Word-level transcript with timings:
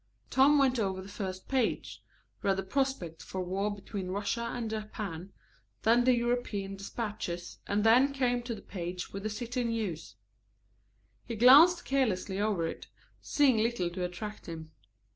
Tom 0.31 0.57
went 0.57 0.79
over 0.79 0.99
the 0.99 1.07
first 1.07 1.47
page, 1.47 2.03
read 2.41 2.57
the 2.57 2.63
prospects 2.63 3.23
for 3.23 3.39
war 3.43 3.69
between 3.69 4.07
Russia 4.09 4.45
and 4.51 4.67
Japan, 4.71 5.31
then 5.83 6.05
the 6.05 6.15
European 6.15 6.75
despatches, 6.75 7.59
and 7.67 7.83
then 7.83 8.11
came 8.11 8.41
to 8.41 8.55
the 8.55 8.63
page 8.63 9.13
with 9.13 9.21
the 9.21 9.29
city 9.29 9.63
news. 9.63 10.15
He 11.27 11.35
glanced 11.35 11.85
carelessly 11.85 12.39
over 12.41 12.65
it, 12.65 12.87
seeing 13.21 13.57
little 13.59 13.91
to 13.91 14.03
attract 14.03 14.47
him. 14.47 14.71